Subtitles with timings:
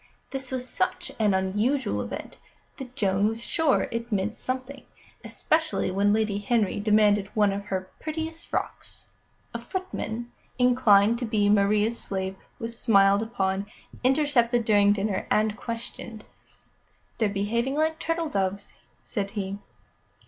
[0.31, 2.39] This was such an unusual event
[2.77, 4.83] that Joan was sure it meant something,
[5.23, 9.05] especially when Lady Henry demanded one of her prettiest frocks.
[9.53, 13.67] A footman, inclined to be Maria's slave, was smiled upon,
[14.03, 16.25] intercepted during dinner, and questioned.
[17.19, 18.73] "They're behaving like turtle doves,"
[19.03, 19.59] said he.